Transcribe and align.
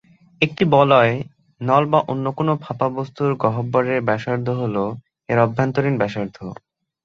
একটি 0.41 0.63
বলয়, 0.75 1.13
নল 1.61 1.83
বা 1.91 1.99
অন্য 2.11 2.25
কোন 2.37 2.49
ফাঁপা 2.63 2.87
বস্তুর 2.97 3.29
গহ্বরের 3.43 3.99
ব্যাসার্ধ 4.07 4.47
হল 4.61 4.75
এর 5.29 5.37
অভ্যন্তরীণ 5.39 5.95
ব্যাসার্ধ। 5.97 6.37